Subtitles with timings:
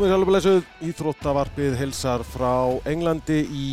[0.00, 2.52] Komið sjálfur lesuð, Íþróttavarpið helsar frá
[2.88, 3.66] Englandi í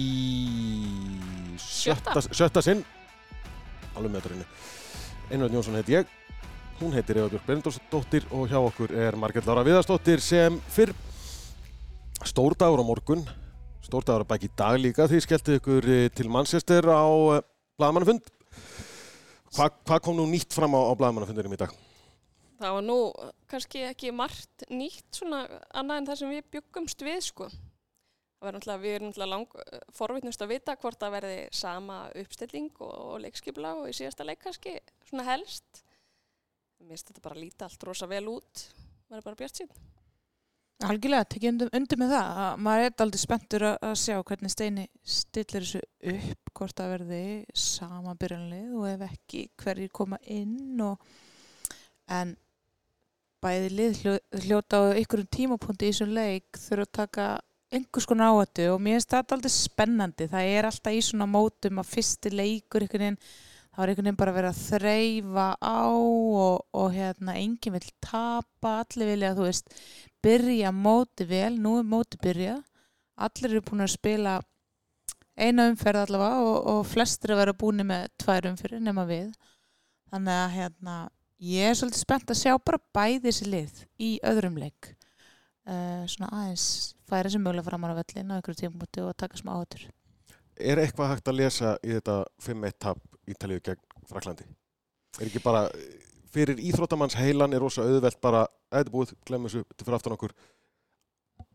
[1.55, 2.19] Sjötta.
[2.19, 2.81] sjötta, sinn.
[3.95, 4.47] Alveg með þetta
[5.31, 6.11] Einrönd Jónsson heiti ég,
[6.81, 10.91] hún heitir Eva Björk Berendórsdóttir og hjá okkur er Margrét Lára Viðarsdóttir sem fyrr
[12.27, 13.23] stórdagur á morgun,
[13.87, 17.07] stórdagur að bæki í dag líka því skellti ykkur eh, til Manchester á
[17.79, 18.27] Blaðmannafund.
[19.55, 21.71] Hva, hvað kom nú nýtt fram á, á Blaðmannafundinum í dag?
[22.59, 22.99] Það var nú
[23.51, 27.49] kannski ekki margt nýtt svona annað en það sem við byggumst við sko.
[28.37, 29.53] Við erum náttúrulega lang
[29.97, 34.43] forvitnust að vita hvort það verði sama uppstilling og, og leikskipla og í síðasta leik
[34.43, 34.75] kannski
[35.09, 35.81] svona helst.
[36.77, 38.67] Mér finnst þetta bara að líta allt rosa vel út,
[39.07, 39.71] maður er bara bjart sín.
[40.85, 42.27] Algjörlega, tekið undir, undir með það.
[42.43, 45.79] að Maður er aldrei spenntur að sjá hvernig Steini stillir þessu
[46.13, 47.21] upp, hvort það verði
[47.57, 51.01] sama byrjanlið og ef ekki hverjir koma inn og
[52.13, 52.35] en
[53.47, 57.27] bæði lið hljó, hljóta á einhverjum tímapunkti í þessum leik þurfa að taka
[57.73, 60.27] einhvers konar áhættu og mér finnst þetta aldrei spennandi.
[60.31, 63.21] Það er alltaf í svona mótum að fyrsti leikur einhvern veginn
[63.77, 67.89] það var einhvern veginn bara að vera að þreyfa á og, og hérna enginn vil
[68.01, 69.75] tapa, allir vilja þú veist
[70.25, 72.55] byrja móti vel, nú er móti byrja
[73.27, 74.37] allir eru búin að spila
[75.37, 79.29] eina umferð allavega og, og flestir að vera búin með tvær umferð nema við
[80.09, 80.97] þannig að hérna
[81.43, 84.93] ég er svolítið spennt að sjá bara bæði þessi lið í öðrum leik
[85.67, 89.53] uh, svona aðeins færa sem mögulega fram á völlin á einhverju tímpunkti og taka smá
[89.57, 89.87] átur
[90.57, 94.47] Er eitthvað hægt að lesa í þetta 5-1 tap Ítalíu gegn Fraklandi?
[95.19, 95.67] Er ekki bara,
[96.33, 100.33] fyrir íþróttamanns heilan er rosa auðvelt bara, er búið, glemum þessu, þetta fyrir aftan okkur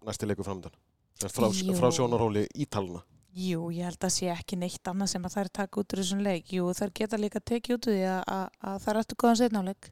[0.06, 0.74] næsti leikur framöndan.
[1.22, 3.02] Frá, frá sjónarhóli Ítaluna.
[3.32, 6.20] Jú, ég held að sé ekki neitt annað sem að þær taka út úr þessum
[6.24, 6.50] leik.
[6.52, 9.88] Jú, þær geta líka tekið út úr því að, að, að þær ættu góðan setnáleik.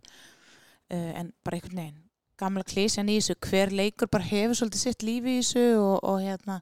[0.91, 2.03] Uh, en bara einhvern veginn,
[2.41, 6.19] gamla klísjan í þessu, hver leikur bara hefur svolítið sitt lífi í þessu og, og
[6.25, 6.59] hérna,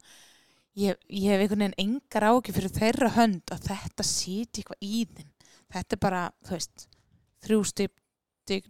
[0.79, 5.07] ég, ég hef einhvern veginn engar áki fyrir þeirra hönd að þetta sýti eitthvað í
[5.17, 5.33] þeim.
[5.75, 6.87] Þetta er bara, þú veist,
[7.47, 7.97] þrjú stip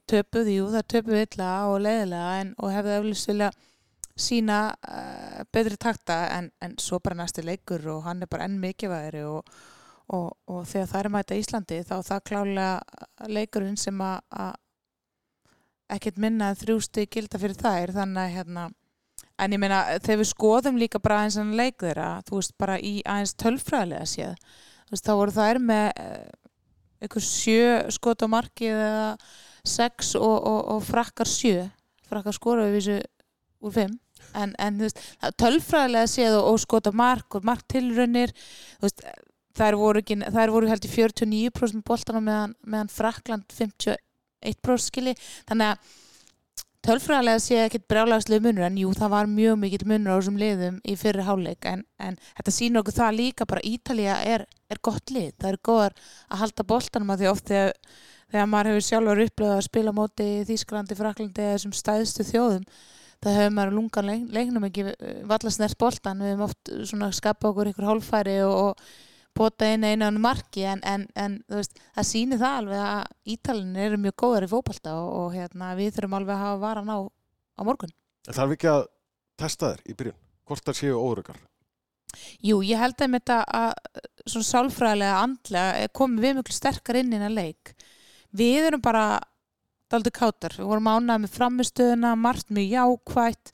[0.08, 3.50] töpuð, jú, það töpuð illa og leiðilega en, og hefðu eflust vilja
[4.19, 8.59] sína uh, betri takta en, en svo bara næsti leikur og hann er bara enn
[8.62, 9.47] mikilvægri og,
[10.15, 14.56] og, og þegar það er mæta Íslandi þá það klálega leikurinn sem að
[15.89, 17.95] ekkert minna þrjústi gilda fyrir þær.
[17.97, 18.65] Þannig að hérna
[19.39, 22.81] en ég meina þegar við skoðum líka bara aðeins hann leik þeirra, þú veist bara
[22.83, 24.35] í aðeins tölfræðilega séð
[24.89, 26.29] þú veist þá voru þær með uh,
[27.05, 29.09] einhver sjö skot á markið eða
[29.69, 31.67] sex og, og, og frakkar sjö.
[32.09, 32.99] Frakkar skoraðu við þessu
[33.69, 33.99] úr fimm
[34.39, 35.05] en, en þú veist,
[35.41, 39.06] tölfræðilega séð og, og skota mark og marktilraunir þú veist,
[39.59, 45.17] þær voru, ekki, þær voru held í 49% boltana meðan, meðan Frakland 51% skili
[45.49, 45.97] þannig að
[46.87, 50.77] tölfræðilega séð ekkert brjálagslega munur en jú, það var mjög mikill munur á þessum liðum
[50.87, 55.12] í fyrri háleik en, en þetta sýnur okkur það líka bara Ítalía er, er gott
[55.12, 55.97] lið, það er góðar
[56.29, 57.75] að halda boltanum að því oft þegar,
[58.31, 62.65] þegar maður hefur sjálfur upplöðað að spila móti Þýsklandi, Fraklandi eða þessum stæðstu þjóðum
[63.25, 64.87] það hefur maður lungan leik, leiknum ekki
[65.29, 69.87] valla snert boltan, við hefum oft svona skapa okkur ykkur hálfæri og, og bota inn
[69.87, 74.17] einu annu marki en, en, en veist, það sýnir það alveg að Ítalinn eru mjög
[74.23, 76.99] góðar í fótbolta og, og hérna, við þurfum alveg að hafa varan á,
[77.59, 77.95] á morgun.
[78.27, 78.83] En þarf ekki að
[79.39, 80.19] testa þér í byrjun?
[80.49, 81.41] Hvort það séu órugar?
[82.43, 83.73] Jú, ég held að þetta að
[84.25, 87.75] svona sálfræðilega andlega komum við mjög sterkar inn innan leik.
[88.37, 89.21] Við erum bara
[89.93, 90.54] daldi kátar.
[90.59, 93.53] Við vorum ánægð með framistöðuna, margt mjög jákvætt,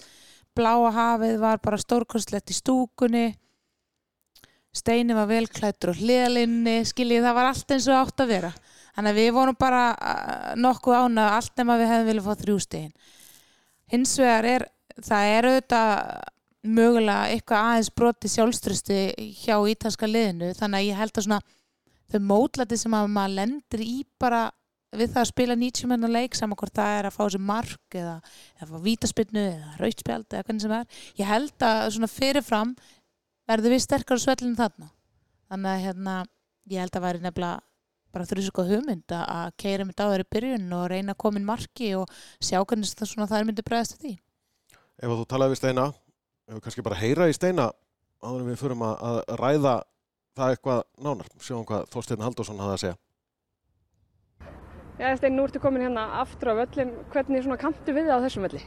[0.55, 3.25] bláa hafið var bara stórkostlegt í stúkunni,
[4.75, 8.53] steini var velklættur og hliðalinni, skiljið það var allt eins og átt að vera.
[8.95, 12.61] Þannig að við vorum bara uh, nokkuð ánægð allt nema við hefðum viljað fá þrjú
[12.63, 12.95] stegin.
[13.95, 14.67] Hins vegar er,
[15.03, 15.91] það er auðvitað
[16.65, 18.99] mögulega eitthvað aðeins broti sjálfströsti
[19.43, 21.41] hjá ítalska liðinu þannig að ég held að svona
[22.11, 24.47] þau mótlæti sem að maður lendir í bara
[25.01, 27.97] við það að spila 90 menn leik saman hvort það er að fá sér mark
[28.01, 28.15] eða,
[28.63, 30.87] eða vítaspinnu eða rautspjald eða hvernig sem er
[31.21, 32.75] ég held að svona fyrirfram
[33.51, 34.91] verður við sterkar á svellinu þarna
[35.51, 36.17] þannig að hérna
[36.75, 37.63] ég held að væri nefnilega
[38.15, 41.49] bara þrjusko hugmynd að- að keira mitt á þeirri byrjun og reyna að koma inn
[41.49, 42.07] marki og
[42.39, 44.13] sjá hvernig það svona það er myndi bregðast því
[45.03, 45.85] Ef að þú talaði við Steina,
[46.47, 47.65] ef við kannski bara heyra í Steina
[48.23, 49.73] áður við förum að, að ræða
[50.39, 51.27] það eitthvað nánar.
[51.43, 52.97] Sjáum hvað Þorsteinn Halldórsson hafði að segja.
[54.95, 56.93] Já, Steinn, nú ertu komin hérna aftur á völlin.
[57.11, 58.61] Hvernig svona kanntu við á þessum völli?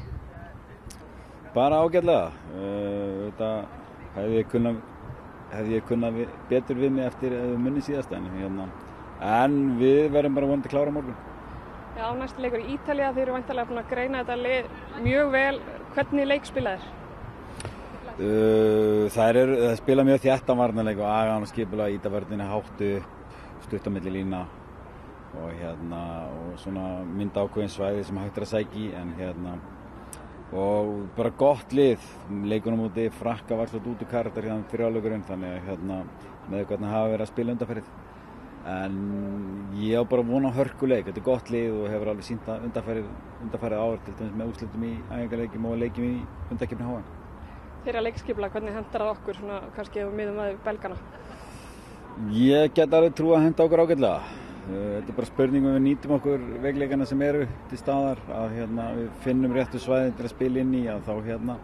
[1.55, 2.33] Bara ágætlega.
[2.51, 3.51] Uh, þetta
[4.17, 4.81] hefði ég kunnað
[5.53, 8.67] hefði ég kunnað vi- betur við mig eftir uh, munni síðast en hérna.
[9.23, 11.15] En við verðum bara vonandi klára morgun.
[11.97, 14.67] Já, næstu leikur í Ítalía, þeir eru vantarlega búin að greina þetta lið
[15.07, 15.55] mjög vel.
[15.95, 16.83] Hvernig leik spilaðir?
[18.17, 22.91] Uh, það er það spila mjög þjættan varnarleik og agan og skipula ítaverðinu háttu
[23.63, 24.43] stuttamilli lína
[25.41, 29.57] og hérna og svona mynda ákveðin svæði sem hægt er að sækja í en hérna
[30.57, 32.03] og bara gott lið
[32.47, 36.01] leikunum úti frakka var svolítið út úr karakter hérna fyrir álugurinn þannig að hérna
[36.47, 37.93] með hvernig hafa verið að spila undarferðið
[38.77, 38.97] en
[39.79, 43.45] ég á bara vona hörkuleik þetta er gott lið og hefur alveg sínt að undarferðið
[43.45, 46.17] undarferðið ár til dæmis með úslutum í æfingarleikim og leikim í
[46.51, 47.07] undakefni háan
[47.87, 50.97] Þeirra leikskipla, hvernig hendar það okkur svona kannski ef við miðum að belgana?
[52.35, 54.46] Ég get alveg trú að henda okkur ágætlega.
[54.67, 58.55] Uh, Þetta er bara spurning um við nýtum okkur veikleikana sem eru til staðar að
[58.57, 61.55] hérna, við finnum réttu svæðin til að spila inn í að þá, hérna,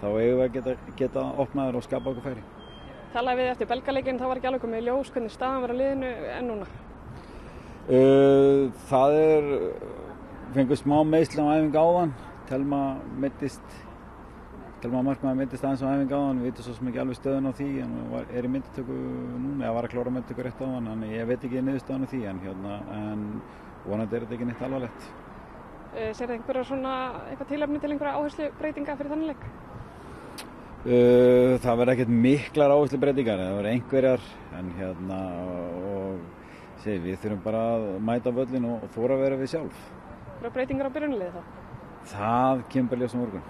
[0.00, 2.46] þá eigum við að geta, geta opnaður og skapa okkur færi.
[3.12, 6.14] Talaði við eftir belgaleikin, þá var ekki alveg komið ljós hvernig staðan var á liðinu
[6.32, 6.70] en núna.
[7.86, 9.50] Uh, það er,
[10.56, 12.16] fengur smá meðsla á æfingu áðan,
[12.46, 12.80] Telma
[13.18, 13.76] mittist
[14.76, 17.52] Telma Markmann myndist aðeins á æfingu áðan, við veitum svo sem ekki alveg stöðun á
[17.56, 20.90] því en var, er í myndatöku núna, eða var að klára myndatöku rétt á hann,
[20.90, 23.22] þannig ég veit ekki niðurstöðun á því en, hérna, en
[23.86, 25.08] vonandi er þetta ekki neitt alvarlegt.
[25.96, 26.94] Uh, Sér það einhverja svona,
[27.30, 29.46] eitthvað tilöfni til einhverja áherslu breytinga fyrir þannig leik?
[30.86, 34.30] Uh, það verður ekkert miklar áherslu breytingar, það verður einhverjar
[34.60, 35.20] en hérna
[35.88, 36.18] og
[36.84, 39.86] segi, við þurfum bara að mæta völlin og, og þóra vera við sjálf.
[40.44, 41.62] Breytingar á byrjunliði þá?
[42.12, 43.48] Það kemur bara ljós á morgun.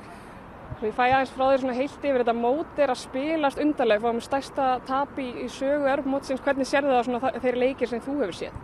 [0.76, 4.02] Svo ég fæ aðeins frá þér svona heilt yfir þetta mót er að spilast undarlega,
[4.04, 8.02] fáum stærsta tap í, í sögu erfmótsins, hvernig sér það svona þa- þeir leikir sem
[8.04, 8.58] þú hefur séð?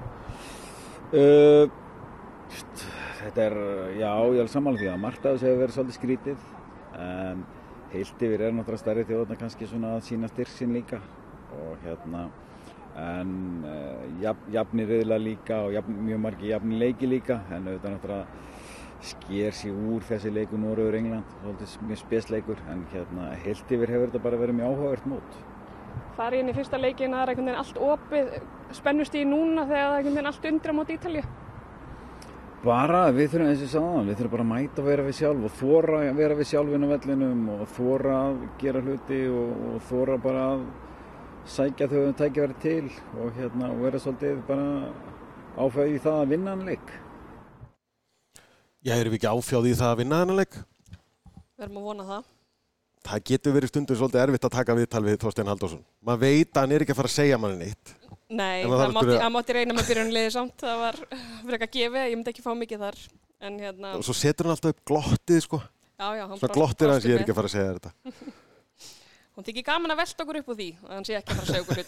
[1.13, 1.73] Uh,
[3.23, 3.57] þetta er,
[3.97, 6.47] já, ég er sammála því að þessu hefur verið svolítið skrítið
[7.01, 7.43] en
[7.95, 11.01] heilt yfir er náttúrulega stærri þjóðna kannski svona að sína styrk sinn líka.
[11.53, 12.27] Og hérna
[13.01, 13.35] en
[13.65, 18.27] uh, jafn, jafnir reyðla líka og jafn, mjög margi jafnir leiki líka en auðvitað náttúrulega
[19.07, 24.11] sker sér úr þessi leiku Norröður England, svolítið mjög spesleikur en hérna heilt yfir hefur
[24.11, 25.39] þetta bara verið mjög áhugavert mót.
[26.17, 28.35] Farið inn í fyrsta leikin, það er einhvern veginn allt opið,
[28.77, 31.25] spennust í núna þegar það er einhvern veginn allt undir á móti Ítalju.
[32.63, 35.47] Bara, við þurfum eins og sagði við þurfum bara að mæta að vera við sjálf
[35.49, 39.81] og þóra að vera við sjálfinn á vellinum og þóra að gera hluti og, og
[39.89, 40.63] þóra bara að
[41.57, 44.69] sækja þau um tækifæri til og hérna og vera svolítið bara
[45.59, 46.95] áfæði í það að vinna hann leik.
[48.83, 50.55] Já, erum við ekki áfjáði í það að vinna þennan leik?
[51.33, 52.23] Við erum að vona það.
[53.03, 55.83] Það getur verið stundum svolítið erfitt að taka viðtal við Þorstein Halldórsson.
[56.07, 57.87] Maður veit að hann er ekki að fara að segja manni neitt.
[58.33, 60.97] Nei, það, mátti, það mátti reyna með byrjunliði samt, það var
[61.51, 62.99] frekar gefið, ég myndi ekki fá mikið þar.
[63.43, 65.59] En hérna, Og svo setur hann alltaf upp glottið, sko.
[65.99, 67.91] já, já, hann Svona brást- glottir hans, ég er ekki að fara að segja þetta.
[69.33, 71.47] Hún þykir gaman að velta okkur upp úr því, að hann sé ekki að fara
[71.47, 71.79] að segja okkur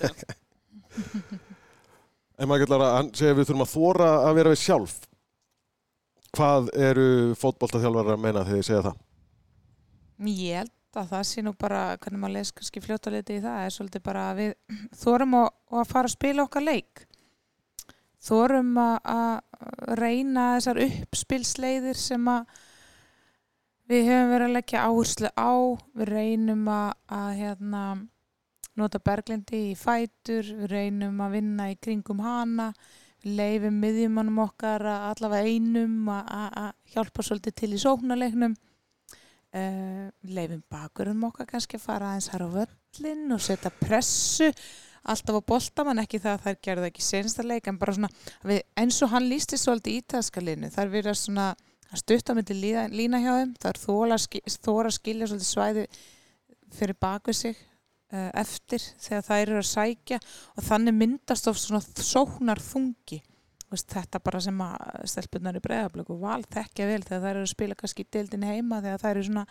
[6.34, 7.08] Hvað eru
[7.38, 9.02] fótboltaþjálfarar að meina þegar þið segja það?
[10.30, 13.58] Ég held að það sé nú bara, hvernig maður les kannski fljóta liti í það,
[13.62, 17.04] er svolítið bara að við þórum að, að fara að spila okkar leik.
[18.24, 22.54] Þórum að, að reyna þessar uppspilsleiðir sem að
[23.90, 25.52] við höfum verið að leggja áherslu á.
[25.98, 27.82] Við reynum að, að hérna,
[28.80, 34.84] nota berglindi í fætur, við reynum að vinna í kringum hana, við leifum miðjumannum okkar
[34.88, 38.56] að allavega einum að, hjálpa svolítið til í sóknarleiknum.
[39.54, 44.48] Uh, leifum bakurum okkar kannski að fara aðeins þar á völlin og setja pressu
[45.04, 48.10] alltaf á boltamann, ekki það að þær gerðu ekki sensta leik, en bara svona
[48.42, 51.46] við, eins og hann lísti svolítið ítalskalinu þar verið svona
[51.90, 53.80] að stutta myndi lína, hjá þeim, það er
[54.64, 55.86] þóra, skilja svolítið svæði
[56.74, 57.60] fyrir baku sig
[58.12, 60.18] eftir þegar þær eru að sækja
[60.54, 63.22] og þannig myndast of svona sóknar þungi
[63.74, 67.50] þetta bara sem að stelpunar í breiðablöku og val þekkja vel þegar þær eru að
[67.50, 69.44] spila kannski í deildinni heima þegar þær eru svona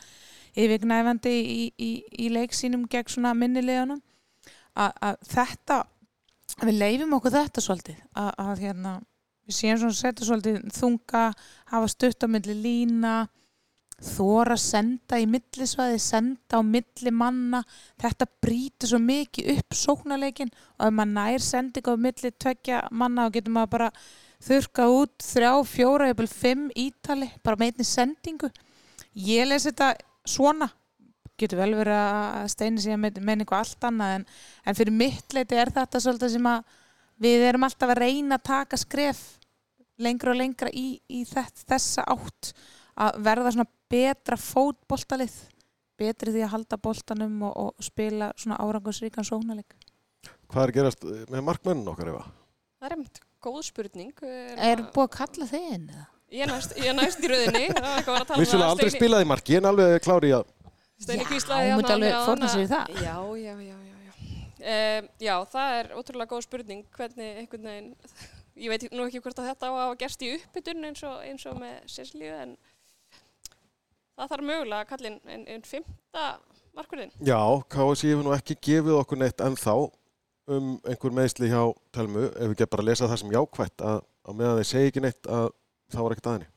[0.64, 1.90] yfirgnæfandi í, í,
[2.24, 4.00] í leik sínum gegn svona minnileganum
[4.80, 5.82] að, þetta
[6.64, 8.94] við leifum okkur þetta svolítið að, að hérna
[9.44, 11.24] við séum svona setja svolítið þunga
[11.74, 13.16] hafa stutt á milli lína
[14.04, 17.64] þóra senda í millisvæði, senda á milli manna.
[18.02, 23.28] Þetta brýtur svo mikið upp sóknarleikin og ef maður nær sending á milli tveggja manna
[23.28, 23.90] og getur maður bara
[24.44, 28.50] þurka út þrjá, fjóra, eða fimm ítali, bara með einni sendingu.
[29.14, 29.94] Ég lesi þetta
[30.28, 30.70] svona.
[31.40, 34.26] Getur vel verið að steini sig að meina eitthvað allt annað en,
[34.68, 36.76] en fyrir mitt leiti er þetta svolítið sem að
[37.24, 39.24] við erum alltaf að reyna að taka skref
[40.02, 42.54] lengra og lengra í, í þess, þessa átt.
[42.94, 45.36] Að verða svona betra fótboltalið
[46.02, 49.76] betri því að halda boltanum og, og spila svona árangusríkan sóknarleik
[50.54, 52.24] Hvað er gerast með markmennun okkar efa?
[52.80, 54.12] Það er einmitt góð spurning.
[54.22, 55.88] Við erum Er að- búið að kalla þig inn?
[55.94, 56.04] eða?
[56.34, 57.30] Ég er næst, ég er næst í
[57.78, 60.46] tala um Vissulega það, aldrei Steini- spilaði í marki en alveg klári í að
[61.04, 62.94] Steini Já, hvíslaði hún myndi hérna alveg áðan fórna að- sér í það.
[63.04, 64.14] Já, já, já, já, já.
[64.64, 67.90] Um, já, það er ótrúlega góð spurning hvernig einhvern veginn,
[68.64, 71.18] ég veit nú ekki hvort að þetta á að hafa gerst í uppbytun eins og,
[71.28, 72.56] eins og með Cecilíu en
[74.18, 76.24] það þarf mögulega að kalla inn en, en fymta
[76.78, 77.12] markurinn.
[77.24, 77.40] Já,
[77.74, 79.76] KSI hefur nú ekki gefið okkur neitt ennþá
[80.54, 81.62] um einhver meðsli hjá
[81.96, 85.06] Telmu ef við ekki bara lesa það sem jákvætt að, að meðan þeir segi ekki
[85.06, 85.48] neitt að
[85.94, 86.50] það var ekkert aðinni.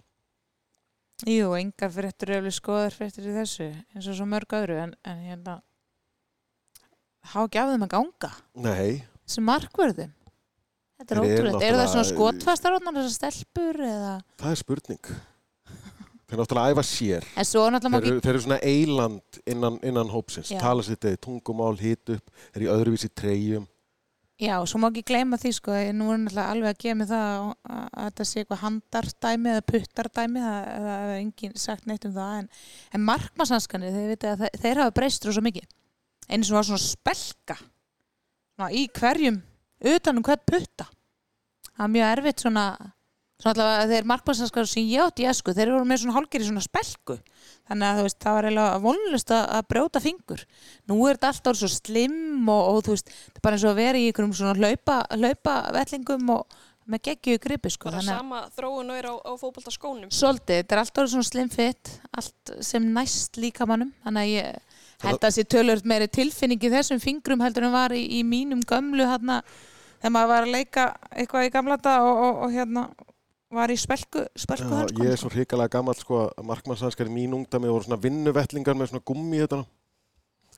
[1.24, 5.22] Jú, engar fréttur eru skoðar fréttur í þessu eins og svo mörg öðru en, en
[5.24, 5.54] hérna
[7.32, 8.30] há ekki af þeim að ganga
[8.66, 10.12] Nei, sem markverðum
[10.96, 15.08] Þetta er ótrúlega, eru það svona skotfastar þessar stelpur eða það er spurning.
[16.26, 17.24] Þeir náttúrulega æfa sér.
[17.38, 20.58] en svo náttúrulega Þeir ekki þeir eru svona eiland innan, innan hópsins, Já.
[20.58, 23.68] tala sitt eða tungumál, hit upp, þeir eru öðruvísi treyjum.
[24.36, 27.28] Já, svo má ekki gleyma því sko, nú er náttúrulega alveg að gefa mig það
[27.30, 32.34] að, þetta sé eitthvað handardæmi eða puttardæmi, það það hefur enginn sagt neitt um það,
[32.42, 32.50] en,
[32.92, 35.70] en markmasanskanir, þeir vita að þeir, þeir hafa breyst svo mikið,
[36.28, 39.40] eins og var svona spelka svona, í hverjum,
[39.94, 40.90] utan um hvern putta.
[41.70, 42.66] Það er mjög erfitt svona,
[43.42, 46.46] svona allavega að þeir markmasanskar sem ég átti í esku, þeir eru með svona hálgeri
[46.46, 47.18] svona spelku,
[47.68, 50.46] þannig að þú veist, það var eiginlega vonlust að, að brjóta fingur.
[50.88, 53.74] Nú er þetta alltaf svo slimm og, og þú veist, þetta er bara eins og
[53.74, 57.90] að vera í einhverjum svona hlaupa, hlaupa vellingum og með geggju gripi sko.
[57.90, 60.10] Bara sama þróun og er á, á fótboltaskónum.
[60.14, 63.90] svolítið, þetta er alltaf svona slim fit, allt sem næst líkamannum.
[64.06, 67.74] Þannig að ég held að það sé tölvöld meiri tilfinning í þessum fingrum heldur en
[67.74, 69.40] var í, í mínum gömlu hérna,
[69.98, 72.86] þegar maður var að leika eitthvað í gamla dag og, og, og hérna
[73.54, 77.34] var í spelku, spelku Já, ég er svo hrikalega gammal sko að markmannsanskar í mín
[77.36, 79.62] ungdami voru svona vinnuvettlingar með svona gummi þetta.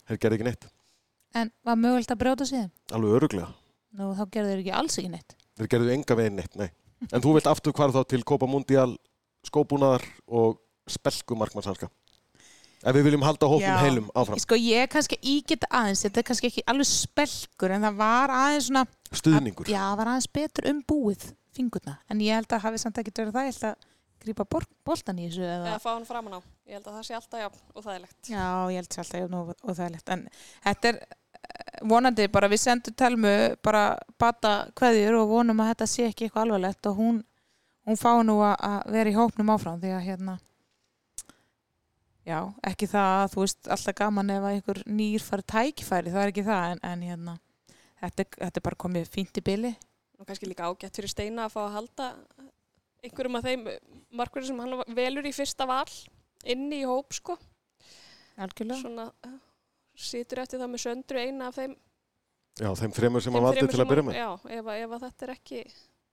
[0.08, 0.68] Þeir gerði ekki neitt.
[1.36, 2.72] En var mögulegt að brjóta sig þeim?
[2.96, 3.50] Alveg öruglega.
[3.98, 5.36] Nú þá gerðu þeir ekki alls ekki neitt.
[5.58, 6.68] Þeir gerðu enga veginn neitt, nei.
[7.12, 8.90] En þú vilt aftur hvar þá til Copa Mundial,
[9.46, 11.90] skóbúnaðar og spelku markmannsanska.
[12.78, 13.74] Ef við viljum halda hópum Já.
[13.82, 14.38] heilum áfram.
[14.38, 18.32] Sko ég er kannski ígeta aðeins, þetta er kannski ekki alveg spelkur en það var
[18.34, 19.66] aðeins svona Stuðningur.
[19.66, 21.24] Já, það var aðeins betur um búið
[21.58, 23.86] fingurna, en ég held að hafi samt ekki verið það, ég held að
[24.24, 24.44] grípa
[24.88, 26.40] boltan í þessu eða, Eða fá hann framan á.
[26.66, 28.18] Ég held að það sé alltaf jafn og þægilegt.
[28.32, 30.24] Já, ég held sér alltaf jafn og, og það er lett en
[30.64, 33.84] þetta er eh, vonandi bara við sendum telmu bara
[34.18, 37.20] bata kveðjur og vonum að þetta sé ekki eitthvað alvarlegt og hún,
[37.86, 40.34] hún fá nú að, að vera í hópnum áfram því að hérna
[42.28, 46.24] já, ekki það að þú veist alltaf gaman ef að einhver nýr fari tækifæri, það
[46.26, 47.36] er ekki það en, en hérna
[48.02, 49.70] þetta, er- þetta er bara komið fínt í byli
[50.18, 52.06] og kannski líka ágætt fyrir Steina að fá að halda
[53.06, 53.66] einhverjum af þeim
[54.18, 55.86] markverðum sem hann velur í fyrsta val
[56.44, 57.36] inni í hóp sko
[58.38, 59.36] algjörlega svona uh,
[59.98, 61.76] situr eftir það með söndru eina af þeim
[62.58, 64.18] Já, þeim þremur sem að valdi til að byrja hann- með.
[64.18, 65.60] já, ef, að- ef að þetta er ekki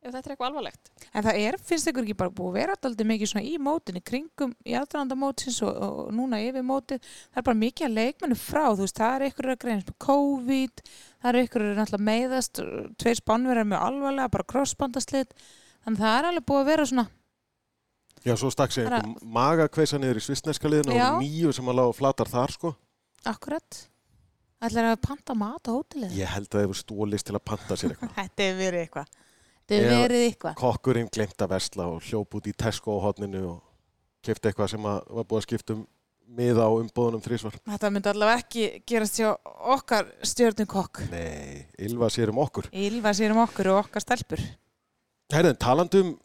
[0.06, 2.76] ef þetta er eitthvað alvarlegt En það er, finnst ykkur ekki bara búið að vera
[2.78, 7.42] alltaf mikið svona í mótinni, kringum í aðdraðanda mótsins og, og núna yfir mótið, það
[7.42, 10.86] er bara mikið að leikmennu frá, þú veist, það er ykkur að greinast með COVID,
[11.26, 12.64] það er ykkur að náttúrulega meiðast,
[13.02, 15.36] tveir spánverðar með alvarlega, bara crossbandaslit,
[15.86, 17.08] þannig að það er alveg búið að vera svona,
[18.26, 21.78] Já, svo stakk sér Bara- einhver magakveisa niður í svistneska liðinu og nýju sem að
[21.78, 22.72] lága flatar þar sko.
[23.30, 23.78] akkurat,
[24.66, 26.16] ætlar að panta mat á hótelið.
[26.18, 28.16] Ég held að það hefur stólist til að panta sér eitthvað.
[28.20, 29.14] Þetta hefur verið eitthvað.
[29.66, 30.56] Hefur Eða- verið eitthvað.
[30.60, 33.62] Kokkurinn glemt að versla og hljóp út í Tesco á hotninu og
[34.26, 35.88] kefti eitthvað sem að var búið að skipta um
[36.36, 37.58] miða á umbóðunum þrísvar.
[37.66, 41.02] Þetta myndi allavega ekki gerast hjá okkar stjórnum kokk.
[41.12, 42.70] Nei, Ylva sér um okkur.
[42.74, 44.42] Ylva sér um okkur og okkar stelpur.
[45.34, 46.16] Herðin, talandum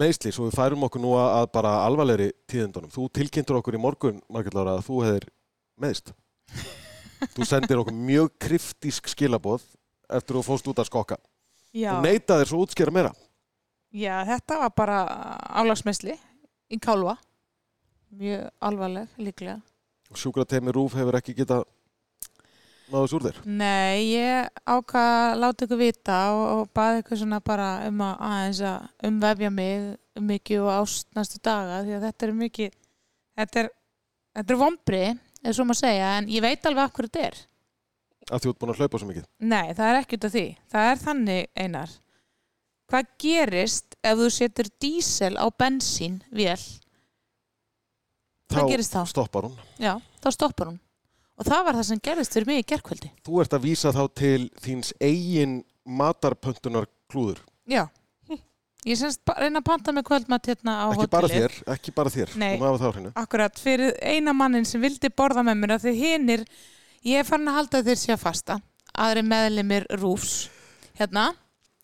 [0.00, 2.92] meðsli, svo við færum okkur nú að bara alvarlegri tíðindunum.
[2.92, 5.26] Þú tilkynntur okkur í morgun, Margrét Lára, að þú hefðir
[5.80, 6.12] meðst.
[7.34, 9.64] þú sendir okkur mjög kryptísk skilaboð
[10.10, 11.20] eftir að þú fóst út að skokka.
[11.70, 11.92] Já.
[11.94, 13.10] Þú neitaðir svo að útskýra meira.
[13.90, 15.00] Já, þetta var bara
[15.60, 16.14] álagsmesli
[16.70, 17.16] í kálva.
[18.10, 19.60] Mjög alvarleg, líklega.
[20.18, 21.64] Sjúkratemi Rúf hefur ekki getað
[22.90, 23.40] náðus úr þér.
[23.46, 28.24] Nei, ég ákvað að láta ykkur vita og, og baði ykkur svona bara um að
[28.30, 29.84] aðeins að umvefja mig
[30.30, 32.74] mikið og ást næstu daga því að þetta er mikið,
[33.40, 33.70] þetta er,
[34.38, 35.04] þetta er vombri,
[35.44, 37.40] eða svo maður segja, en ég veit alveg hverju þetta er.
[38.28, 39.24] Að þú ert búin að hlaupa svo mikið.
[39.40, 40.44] Nei, það er ekki út af því.
[40.74, 41.94] Það er þannig einar.
[42.90, 46.58] Hvað gerist ef þú setur dísel á bensín vél?
[48.50, 49.02] Hvað gerist þá?
[49.06, 49.54] stoppar hún.
[49.78, 50.80] Já, þá stoppar hún.
[51.40, 53.10] Og það var það sem gerist fyrir mig í gerkvöldi.
[53.24, 55.54] Þú ert að vísa þá til þíns eigin
[55.86, 57.40] matarpöntunar klúður.
[57.70, 57.86] Já.
[58.88, 61.12] Ég semst reyna að panta með kvöldmatt hérna á Ekki hóteli.
[61.12, 62.30] bara þér, ekki bara þér.
[62.40, 62.54] Nei.
[62.56, 63.10] Þá hreinu.
[63.20, 66.44] Akkurat, fyrir eina mannin sem vildi borða með mér að því hinnir,
[67.06, 68.58] ég er farin að halda þeir sé að fasta,
[68.94, 70.34] aðri meðlimir rúfs,
[70.98, 71.30] hérna,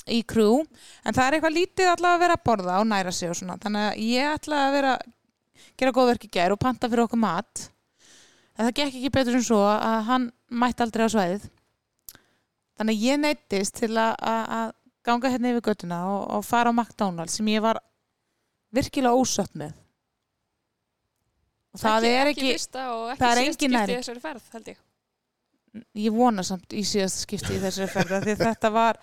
[0.06, 0.64] í krú,
[1.02, 3.56] en það er eitthvað lítið allavega að vera að borða og næra sig og svona,
[3.62, 4.98] þannig að ég ætla að vera,
[5.76, 7.66] gera góðverk í gær og panta fyrir okkur mat,
[8.56, 11.48] En það gekk ekki betur en svo að hann mætti aldrei á svæðið.
[12.76, 14.70] Þannig að ég neittist til að, að,
[15.06, 17.80] ganga hérna yfir göttuna og, og fara á McDonalds sem ég var
[18.74, 19.76] virkilega ósött með.
[21.76, 24.00] Og það er ekki, og ekki það er engin skipti í næring.
[24.00, 24.72] þessari ferð, held
[25.94, 26.12] ég.
[26.14, 29.00] vona samt í síðasta skipti í þessari ferða því þetta var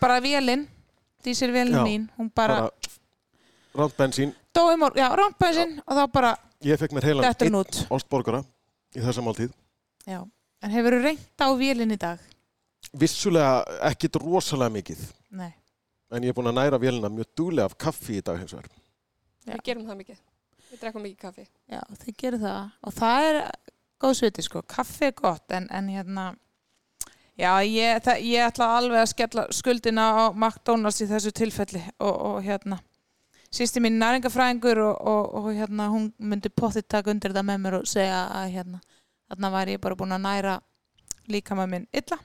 [0.00, 0.66] bara vélinn,
[1.24, 2.68] dísilvélinn Já, mín, hún bara,
[3.72, 4.34] Bara ránt bensín.
[4.54, 7.54] dói mór, já, rámpæsin og þá bara Ég fekk mér heilan einn.
[7.88, 8.42] Olstborgara
[8.92, 9.54] í þessa máltíð.
[10.04, 10.20] Já.
[10.60, 12.20] En hefur þú reynt á vélinn í dag?
[13.00, 15.06] Vissulega ekkit rosalega mikið.
[15.40, 15.54] Nei.
[16.12, 18.68] En ég er búin að næra vélina mjög duglega af kaffi í dag hins vegar.
[19.46, 20.20] Við gerum það mikið.
[20.70, 21.46] Við drekkum mikið kaffi.
[21.70, 23.38] Já, þið gerir það og það er
[24.00, 26.30] góð sviti sko, kaffi er gott en, en hérna
[27.38, 32.14] já, ég, það, ég ætla alveg að skella skuldina á McDonalds í þessu tilfelli og,
[32.14, 32.80] og hérna
[33.50, 37.78] sýsti mín næringafræðingur og, og, og hérna hún myndi pottið taka undir það með mér
[37.80, 38.82] og segja að hérna
[39.30, 40.58] þarna væri ég bara búin að næra
[41.30, 42.18] líka með minn illa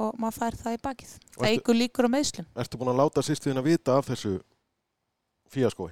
[0.00, 1.10] og maður fær það í bakið.
[1.36, 2.46] Það eigur líkur á meðslum.
[2.56, 4.38] Ertu búin að láta sýstuðin að vita af þessu
[5.52, 5.90] fíaskói?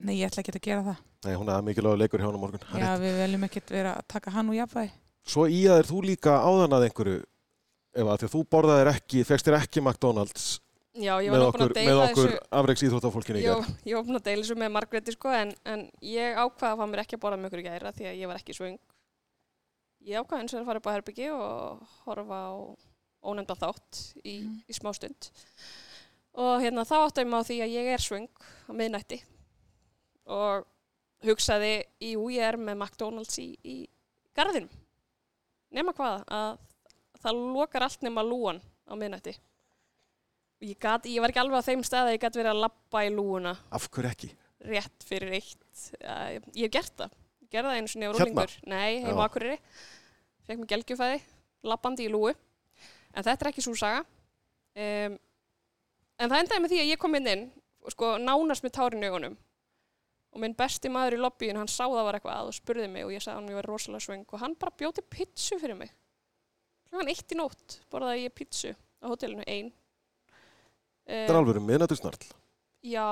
[0.00, 1.00] Nei, ég ætla ekki að gera það.
[1.26, 2.62] Nei, hún er mikilvæg leikur hjá hann á morgun.
[2.64, 3.02] Það er Já, rétt.
[3.04, 4.92] við veljum ekkert vera að taka hann úr jafnvægi.
[5.28, 9.24] Svo í að þú líka áðan að einhverju ef að því að þú borðaðir ekki,
[9.28, 10.46] fegst þér ekki McDonalds
[11.00, 13.74] Já, ég var með okkur, að okkur afreiks íþróttafólkinu í Jó, gerð.
[13.86, 16.86] ég var búin að deila þessu með Margréti sko, en, en ég ákvaða að fá
[16.90, 18.78] mér ekki að borða með ykkur í gæra því að ég var ekki svöng.
[20.08, 22.52] Ég ákvaða eins og að fara upp á herbyggi og horfa á
[23.30, 24.56] ónefnda þátt í, Mm.
[24.66, 25.30] í smá stund.
[26.40, 28.28] Og hérna þá áttu ég mig á því að ég er svöng
[28.66, 29.20] á miðnætti
[30.30, 30.66] og
[31.26, 31.72] hugsaði,
[32.06, 33.76] ég er með McDonalds í, í
[34.36, 34.70] garðinum.
[35.76, 36.58] Nema hvað, að
[37.22, 39.36] það lokar allt nema lúan á miðnætti.
[40.60, 42.62] Og Ég, gat, ég var ekki alveg á þeim stað að ég gæti verið að
[42.66, 44.28] lappa í lúuna Af hverju ekki?
[44.68, 45.62] rétt fyrir eitt.
[46.04, 47.14] Ég ég hef gert það.
[47.50, 48.44] Gerði það einu sinni á Hérna?
[48.68, 49.24] Nei, heim á.
[49.24, 49.56] Akureyri.
[50.46, 51.20] Fekk mér gelgjufæði,
[51.64, 52.34] lappandi í lúu.
[53.14, 54.02] En þetta er ekki svo saga.
[54.76, 55.16] Um,
[56.20, 57.46] en það endaði með því að ég kom inn inn,
[57.94, 59.38] sko, nánast með tárin í augunum.
[60.30, 63.06] Og minn besti maður í lobbyin, hann sá það var eitthvað að og spurði mig
[63.06, 65.78] og ég sagði hann að ég var rosalega svöng og hann bara bjóti pizzu fyrir
[65.80, 65.90] mig.
[66.90, 68.70] Klokkan eitt í nótt borðaði ég pizzu
[69.02, 69.72] á hótelinu ein.
[71.10, 72.28] Þetta er alveg miðnættur snarl.
[72.86, 73.06] Já,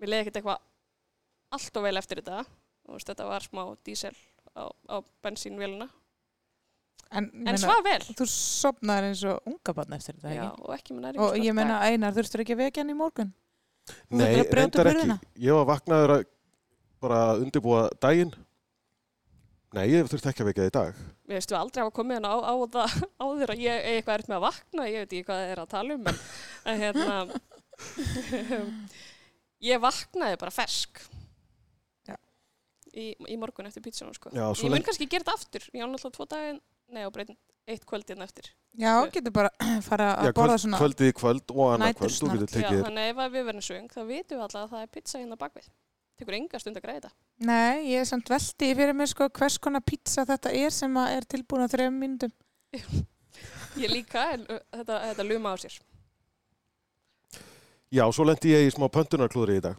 [0.00, 0.64] mér leiði ekkert eitthvað
[1.54, 2.42] allt og vel eftir þetta.
[2.88, 4.14] Þú Veist, þetta var smá dísel
[4.58, 5.86] á, á bensínvélina.
[7.14, 8.00] En, En svaf vel.
[8.18, 10.64] þú sopnar eins og unga barn eftir þetta, Já, ekki?
[10.66, 13.30] og ekki með Og ég meina, Einar, þurftur ekki að vekja hann í morgun?
[14.10, 15.16] Nei, reyndar ekki.
[15.40, 16.26] Ég var vaknaður að
[17.02, 18.32] bara að undirbúa daginn.
[19.76, 21.00] Nei, ég þurfti ekki að vekja það í dag.
[21.28, 24.22] Mér veistu aldrei hafa komið hann á, á það áður að ég er eitthvað er
[24.30, 26.20] með að vakna, ég veit ekki hvað það er að tala um, en,
[26.72, 27.16] en hérna,
[29.70, 31.02] ég vaknaði bara fersk.
[32.08, 32.16] Já.
[32.96, 34.32] Í, í morgun eftir pítsunum, sko.
[34.32, 35.68] Já, ég mun lengi- kannski gera þetta aftur.
[35.74, 36.60] Ég á náttúrulega tvo daginn,
[36.96, 37.36] nei, og breytin
[37.68, 38.48] eitt kvöldin eftir.
[38.80, 39.50] Já, getur bara
[39.88, 40.78] fara að Já, borða kvöld, svona.
[40.80, 42.14] kvöldið í kvöld og annað kvöld.
[42.16, 42.40] Þú Nætursnarl.
[42.40, 42.86] getur Já, tekið þér.
[42.88, 45.68] þannig ef við verðum svöng, þá vitum við alltaf að það er pizza hérna bakvið.
[46.18, 47.12] Tekur enga stund að græða þetta.
[47.46, 51.12] Nei, ég er samt veldi fyrir mér sko hvers konar pizza þetta er sem að
[51.14, 52.32] er tilbúin á þrejum mínútum.
[53.78, 55.76] Ég líka, en þetta, þetta luma á sér.
[57.94, 59.78] Já, svo lendi ég í smá pöntunarklúðri í dag.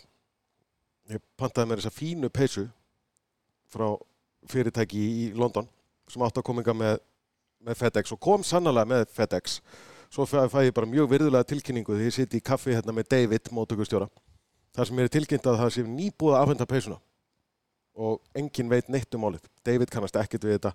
[1.11, 2.63] Ég pantaði mér þessa fínu peysu
[3.69, 3.89] frá
[4.49, 5.67] fyrirtæki í London
[6.09, 6.95] sem átti að kominga með,
[7.67, 9.59] með FedEx og kom sannlega með FedEx.
[10.09, 13.11] Svo fæ, fæ ég bara mjög virðulega tilkynningu þegar ég siti í kaffi hérna með
[13.11, 14.07] David, mótökustjóra.
[14.79, 16.97] Þar sem er tilkynnt að það sé nýbúið að afhenda peysuna
[17.99, 19.43] og engin veit neitt um málið.
[19.65, 20.71] David kannast ekkert við þetta.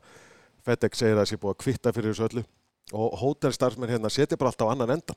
[0.65, 2.45] FedEx segir að það sé búið að kvitta fyrir þessu öllu
[2.93, 5.17] og hótelstarfsmenn hérna setja bara alltaf á annan endan.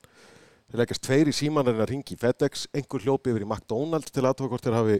[0.68, 4.76] Þeir leggast tveir í símanarinn að ringi FedEx, einhver hljópi yfir í McDonalds til þeir
[4.76, 4.96] hafi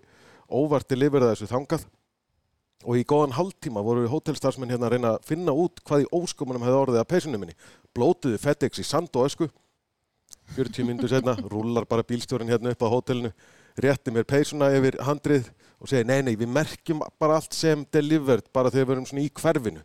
[0.48, 1.86] óvart deliverað þessu þangað
[2.84, 6.64] og í góðan hálftíma voru hótelstarfsmenn hérna að reyna að finna út hvað í óskumunum
[6.64, 7.56] hefði orðið að peysunum minni.
[7.96, 9.48] Blótuðu FedEx í sand og ösku
[10.56, 13.32] 40 minnur setna, rúlar bara bílstjórin hérna upp á hótelinu,
[13.84, 18.48] rétti mér peysuna yfir handrið og segi nei, nei, við merkjum bara allt sem delivered
[18.54, 19.84] bara þegar við erum svona í hverfinu.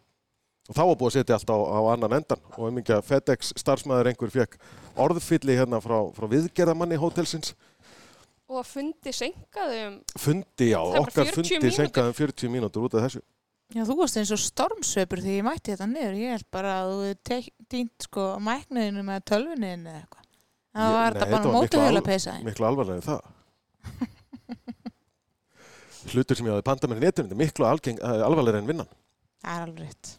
[0.69, 3.51] Og þá var búið að setja allt á, á annan endan og um að FedEx
[3.59, 4.57] starfsmæður einhver fekk
[5.03, 7.51] orðfylli hérna frá, frá viðgerðamanni hótelsins.
[8.47, 13.07] Og að fundi senkaði um, Fundi, já, okkar 40 fundi senkaðum 40 mínútur út af
[13.07, 13.23] þessu.
[13.73, 16.17] Já, þú varst eins og stormsveipur því ég mætti þetta niður.
[16.19, 17.37] Ég held bara að þú
[17.73, 20.27] týnt sko mæknuðinu með tölvunin eða eitthvað.
[20.73, 22.35] Það var nei, þetta bara var miklu mótuhjöla peysa.
[22.45, 23.32] Miklu alvarlega en það.
[26.11, 28.67] Hlutur sem ég hafi pantað mér í netinu, þetta er miklu algeng, eh, alvarlega en
[28.67, 28.89] vinnan.
[29.43, 30.13] Það er alveg rétt.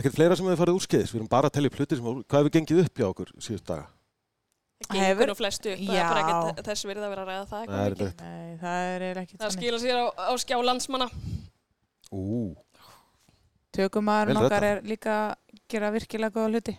[0.00, 2.38] Ekkert fleira sem hefur farið úrskeiðis, við erum bara að tellja upp hlutir sem, hvað
[2.40, 3.86] hefur gengið upp hjá okkur síðust daga?
[4.80, 7.48] það gengur nú flestu upp, það er bara ekkert þess verið að vera að ræða
[7.50, 8.06] það eitthvað er mikið.
[8.10, 11.08] þetta- Nei, það er ekki Það skila sér á, á skjá landsmanna.
[12.10, 12.56] Ú,
[13.76, 16.74] tökumaðurinn Vel okkar er líka að gera virkilega góða hluti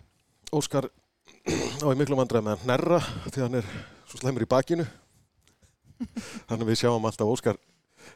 [0.52, 3.00] Óskar á í miklu vandræði með að hnerra
[3.30, 3.70] því hann er
[4.10, 4.88] svo slemur í bakinu.
[6.50, 7.58] Þannig við sjáum alltaf Óskar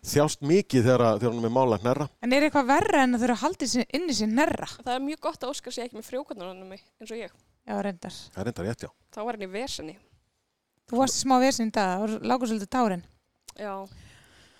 [0.05, 2.07] þjást mikið þegar, að- þegar hann er með mála að hnerra.
[2.21, 4.67] En er eitthvað verra en að þurfa að halda sér inni sér nerra?
[4.83, 7.31] Það er mjög gott að Óskar sé ekki með frjókvarnarannum eins og ég.
[7.65, 8.11] Já, reyndar.
[8.35, 8.89] Það er enda rétt, já.
[9.15, 9.97] Þá var hann í vesenni.
[10.85, 13.03] Þú varst í smá vesinn í dag, það var lágur svolítið tárin.
[13.57, 13.73] Já,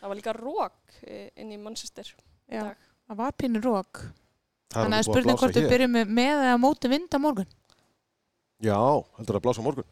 [0.01, 2.07] það var líka rók eh, inn í Manchester.
[2.49, 2.77] í Já, dag.
[3.09, 4.01] það var pínur rók.
[4.73, 5.69] Þannig að spurning hvort við hér.
[5.75, 7.47] byrjum með, með eða móti vind á morgun.
[8.65, 8.75] Já,
[9.19, 9.85] heldur að blása morgun.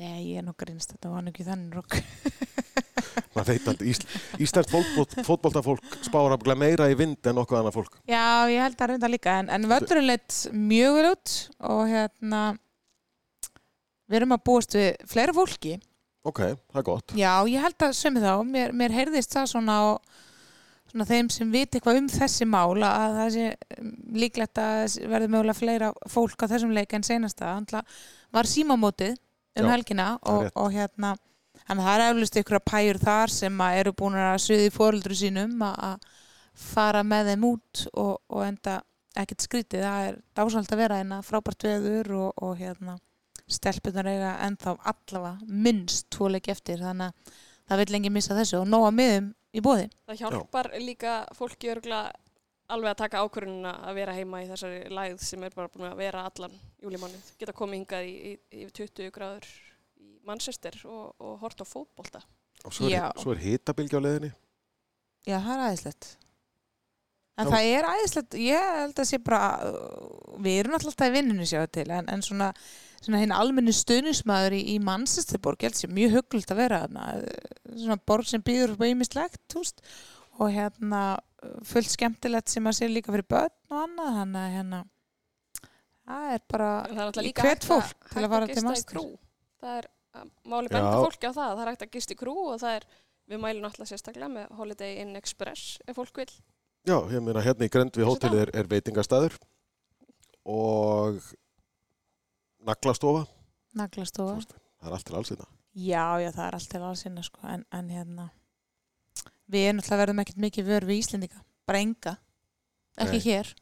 [0.00, 1.98] Nei, ég er nú grínst, þetta var nú ekki þannig rók.
[3.36, 4.00] maður veit Ís,
[4.40, 8.00] Íslands fótbolt, fótboltafólk spára meira í vind en okkur annað fólk.
[8.08, 11.36] Já, ég held að reynda líka, en, en völlurinn leitt mjög vel út
[11.72, 12.42] og hérna,
[14.08, 15.78] við erum að búast við fleira fólki.
[16.22, 17.16] Ok, það er gott.
[17.18, 19.84] Já, ég held að sömu þá, mér, mér heyrðist það svona á
[20.92, 23.44] svona þeim sem viti eitthvað um þessi mál að það sé
[23.80, 27.54] um, líklegt að verði mögulega fleira fólk á þessum leik en senasta.
[27.56, 27.94] Þannig
[28.36, 29.16] var símamótið
[29.58, 31.12] um Já, helgina og, og hérna,
[31.66, 34.72] þannig að það er eflust ykkur að pæjur þar sem að eru búin að suði
[34.72, 36.10] fóreldru sínum að að
[36.62, 38.80] fara með þeim út og, og enda
[39.18, 39.84] ekkert skrítið.
[39.84, 42.98] Það er dásald að vera hérna frábært veður og, og hérna
[43.52, 47.38] stelpunar eiga ennþá allavega minnst tvoleik eftir þannig að
[47.68, 49.88] það vil lengi missa þessu og nóga miðum í bóði.
[50.08, 52.12] Það hjálpar líka fólki örgulega
[52.72, 56.00] alveg að taka ákvörðunina að vera heima í þessari lægð sem er bara búin að
[56.00, 57.32] vera allan júlimánuð.
[57.40, 59.48] Geta komið hingað í, í, í 20 gráður
[60.02, 62.22] í Manchester og, og hort á fótbolta.
[62.62, 64.32] Og svo er, er hitabilgi á leiðinni.
[65.26, 66.12] Já, það er æðislegt.
[67.40, 69.72] En það er æðislegt, ég held að sé bara,
[70.44, 72.50] við erum alltaf í vinnunni sjáðu til, en, en svona,
[73.00, 77.06] svona hinn almenni stuðnismæður í, í Manchesterborg, ég held sé mjög huggult að vera þarna,
[77.72, 79.80] svona borg sem býður upp á ýmislegt, túst,
[80.36, 81.02] og hérna
[81.66, 84.80] fullt skemmtilegt sem að sé líka fyrir börn og annað, þannig að hérna,
[86.08, 89.04] það er bara, er hvert fólk til að fara til krú.
[89.62, 89.88] Það er
[90.44, 91.52] máli benda fólki á það.
[91.54, 92.88] Það er hægt að gista í krú og það er,
[93.30, 96.28] við mælum alltaf sérstaklega með Holiday Inn Express ef fólk vil.
[96.82, 99.38] Já, ég meina hérna í Grend við Þessu hótelið er, er veitingastæður
[100.50, 101.22] og
[102.66, 103.24] naglastofa.
[103.78, 104.40] naglastofa.
[104.82, 105.48] Það er allt til alls hérna.
[105.72, 108.28] Já, já, það er allt til alls sinna sko, en, en hérna
[109.50, 112.16] við erum alltaf verðum ekkert mikið vör við Íslendinga, bara enga
[113.00, 113.26] ekki Nei.
[113.26, 113.52] hér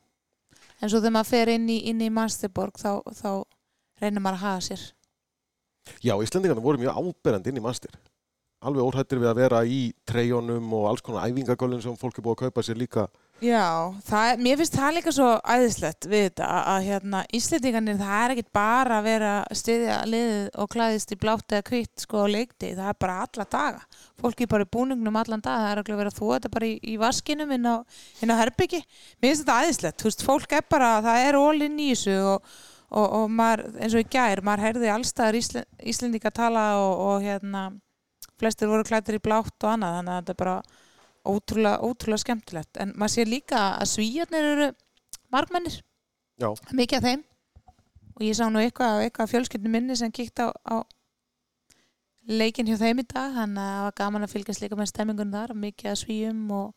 [0.81, 3.45] en svo þegar maður fer inn í, inn í Mansterborg þá, þá
[4.01, 4.89] reynir maður að hafa sér
[5.99, 7.93] Já, Íslendingarnir voru mjög áberandi inn í mastir.
[8.61, 12.37] Alveg óhættir við að vera í treyjónum og alls konar æfingagöllum sem fólk er búið
[12.37, 13.07] að kaupa sér líka.
[13.41, 18.33] Já, það, mér finnst það líka svo æðislegt við þetta að, hérna, Íslendingarnir það er
[18.35, 22.33] ekkert bara að vera að styðja liðið og klæðist í blátt eða kvitt sko á
[22.35, 24.03] leikti, það er bara alla daga.
[24.21, 25.63] Fólki er bara í búningnum allan dag.
[25.63, 27.77] Það er ekki að vera þú þetta bara í, í vaskinum inn á,
[28.21, 28.83] inn á herbyggi,
[29.23, 29.99] mér finnst þetta æðislegt.
[30.03, 32.53] Þú veist, fólk er bara, það er ólinn í þessu og,
[32.93, 37.25] og, og maður, eins og í gær maður heyrði allstaðar Ísle, Íslendinga tala og, og
[37.25, 37.71] hérna
[38.37, 40.61] flestir voru klættir í blátt og annað þannig að þetta bara
[41.27, 42.77] ótrúlega, ótrúlega skemmtilegt.
[42.81, 44.71] En maður sér líka að svíjarnir eru
[45.33, 45.81] margmennir,
[46.41, 47.27] Já, mikið af þeim.
[48.17, 50.85] Og ég sá nú eitthvað, eitthvað fjölskyldinu minni sem kíkt á, á
[52.29, 53.35] leikin hjá þeim í dag.
[53.37, 56.75] Þannig að það var gaman að fylgjast líka með stemmingun þar mikið að svíjum og,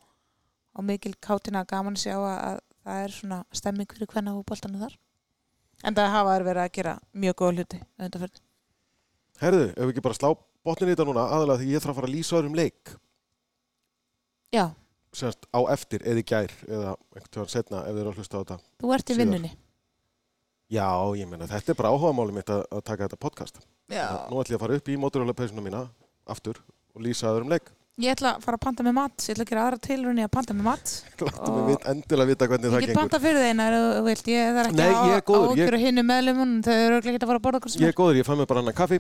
[0.74, 4.82] og mikil kátina gaman að sjá að, að það er svona stemming fyrir hvenna fótboltanu
[4.84, 4.98] þar.
[5.84, 8.44] En það hafa verið að gera mjög góða hluti á undanförnu.
[9.44, 10.30] herðu, ef við ekki bara slá
[10.64, 12.94] botnin í þetta núna, aðalega því ég þarf að fara að lýsa öðrum leik
[14.54, 14.66] Já,
[15.14, 18.38] semst á eftir eða í gær eða einhvern tíðan setna ef þið eru að hlusta
[18.38, 18.58] á þetta.
[18.84, 19.22] þú ert í Síðar.
[19.26, 19.52] vinnunni
[20.74, 20.88] Já,
[21.20, 23.60] ég meina, þetta er bara áhugamáli mitt að, að taka þetta podcast.
[23.94, 24.06] Já.
[24.32, 25.82] Nú ætlum ég að fara upp í móturhjólapeysuna mína
[26.34, 26.58] aftur
[26.96, 27.68] og lýsa öðrum leik.
[28.02, 30.32] Ég ætla að fara að panta með mat, ég ætla að gera aðra tilrunni að
[30.34, 30.94] panta með mat.
[31.28, 33.02] Láttu mig vit, endilega vita hvernig Ég það get gengur.
[33.04, 35.78] panta fyrir þeina ef þú vilt, ég þarf ekki Nei, ég er góður, ég- ágjur
[35.78, 38.18] og hinnu meðlumun, þau eru ekki að fara að borða okkur sem Ég er góður,
[38.24, 39.00] ég fæ mér bara annan kaffi.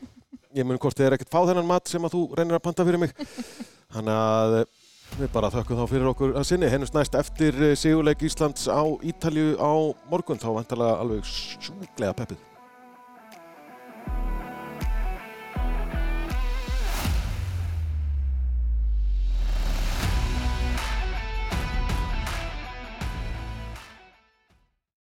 [0.53, 2.85] Ég mun hvort þið er ekkert fá þennan mat sem að þú reynir að panta
[2.85, 3.17] fyrir mig.
[3.95, 4.57] Þannig að
[5.19, 6.69] við bara þökkum þá fyrir okkur að sinni.
[6.71, 9.73] Hennust næst eftir eh, sigurleik Íslands á Ítalju á
[10.11, 10.41] morgun.
[10.41, 12.52] Þá vantalega alveg sjúklega peppið.